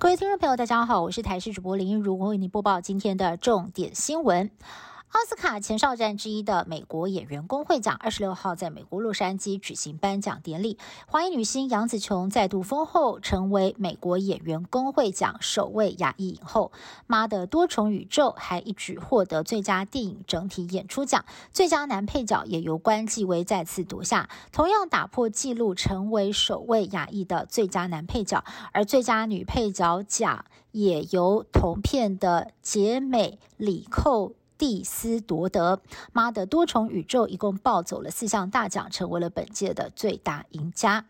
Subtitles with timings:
[0.00, 4.48] 各位听众朋友，大家好，我是台视主播林一如，我为您播报今天的重点新闻。
[5.10, 10.78] 奥斯卡前哨战之一的美国演员工会奖，二十六号在美国洛杉矶举行颁奖典礼。
[11.06, 16.72] 华裔女星杨紫琼再度封后，成为美国演员工会奖首位亚裔影后。
[17.06, 28.44] 妈的多重宇宙还一举获得最佳电影整体演出奖，最佳男配角也由关继威再次夺下，同样打破纪录，成为首位亚裔的最佳男配角。
[28.72, 34.34] 而最佳女配角奖也由同片的杰美里寇。
[34.58, 35.80] 蒂斯夺得，
[36.12, 41.06] 妈的多重宇宙一共抱走了四项大奖，成为了本届的最大赢家。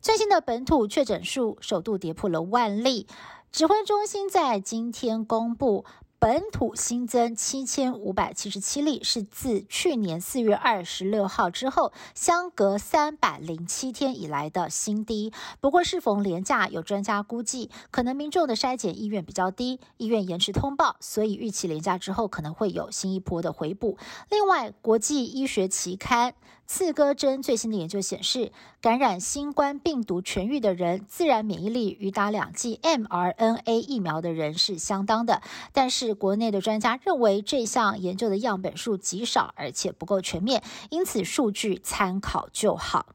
[0.00, 3.06] 最新的本土确诊数首度跌破了万例，
[3.50, 5.84] 指挥中心在今天公布。
[6.20, 15.32] 本土新增七千五百七十七例，是自去年四月二十六号之后，相隔三百零七天以来的新低。
[15.62, 23.96] 不过，适逢廉价，有专家估计，可能民众的筛检意愿比较低，医院延迟通报，所以预期廉价之后可能会有新一波的回补。
[24.28, 26.32] 另外，国际医学期刊
[26.66, 35.40] 《刺胳针》最新的研究显示，感染新冠病毒痊愈的人，自然免疫力与打两剂 mRNA 疫苗的人是相当的，
[35.72, 36.09] 但是。
[36.14, 43.06] 国内的专家认为，这项研究的样本数极少，而且不够全面，因此数据参考就好。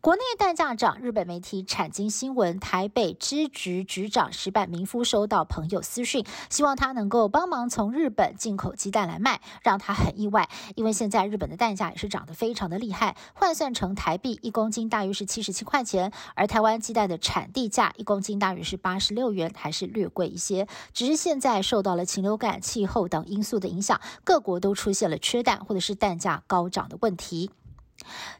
[0.00, 20.66] 国内蛋价涨，日本媒体产经新闻台北支局局长石板明夫收到朋友私讯，希望他能够帮忙从日本进口鸡蛋来卖，让他很意外，因为现在日本的蛋价也是涨得非常的厉害，换算成台币一公斤大约是七十七块钱，而台湾鸡蛋的产地价一公斤大约是八十六元，还是略贵一些。
[20.92, 27.50] 只是现在受到了禽流感、气候等因素的影响，各国都出现了缺蛋或者是蛋价高涨的问题。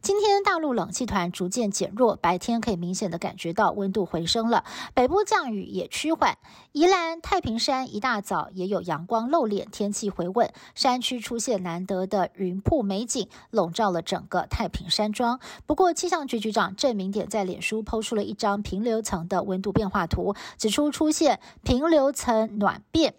[0.00, 4.64] 今天大陆冷气团逐渐减弱，白天可以明显的感觉到温度回升了，
[4.94, 6.38] 北部降雨也趋缓。
[6.72, 15.38] 宜兰太平山一大早也有阳光露脸，天气回稳，山区出现难得的云瀑美景，笼罩了整个太平山庄。
[15.66, 23.14] 不过气象局局长郑明典在脸书抛出了一张平流层的温度变化图，指出出现平流层暖变。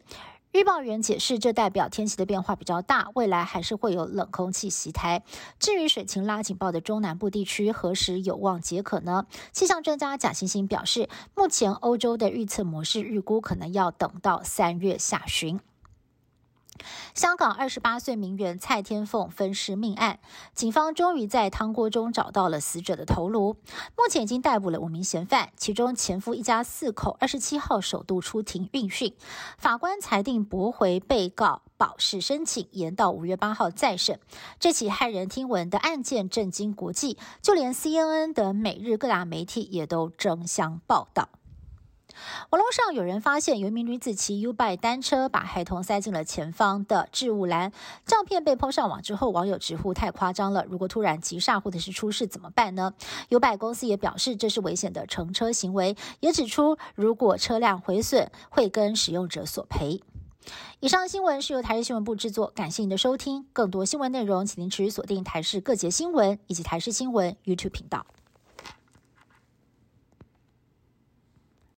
[0.54, 5.24] 预报员解释，这代表天气的变化比较大，未来还是会有冷空气袭台。
[5.58, 9.26] 至于水情拉警报的中南部地区，何时有望解渴呢？
[9.52, 15.60] 气象专家贾欣欣表示，目前欧洲的预测模式预估可能要等到三月下旬。
[17.14, 20.20] 香港二十八岁名媛蔡天凤分尸命案，
[20.54, 23.56] 警方终于在汤锅中找到了死者的头颅。
[23.98, 29.14] 目前已经逮捕了五名嫌犯，其中前夫一家四口二十七号首度出庭应讯，
[29.58, 34.20] 法官裁定驳回被告保释申请，延到五月八号再审。
[34.60, 41.30] 这起骇人听闻的案件震惊国际，就连 CNN 等美日各大媒体也都争相报道。
[42.50, 47.72] 网络上有人发现，有一名女子骑 U b i 单车，把孩童塞进了前方的置物篮。
[48.06, 50.66] 照片被抛上网之后，网友直呼太夸张了。
[50.70, 52.94] 如果突然急刹或者是出事怎么办呢
[53.30, 60.02] ？U b i 公司也表示这是危险的乘车行为，也指出如果车辆毁损，会跟使用者索赔。
[60.82, 63.46] 以上新闻是由台视新闻部制作，感谢您的收听。
[63.54, 68.06] 更多新闻内容，请您持续锁定台视各节新闻以及台视新闻 YouTube 频道。